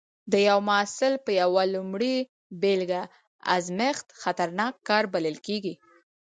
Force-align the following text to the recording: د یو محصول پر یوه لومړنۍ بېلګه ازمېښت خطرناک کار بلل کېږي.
د 0.31 0.33
یو 0.49 0.59
محصول 0.69 1.13
پر 1.25 1.31
یوه 1.41 1.63
لومړنۍ 1.73 2.17
بېلګه 2.61 3.01
ازمېښت 3.55 4.07
خطرناک 4.21 4.73
کار 4.87 5.03
بلل 5.13 5.37
کېږي. 5.47 5.73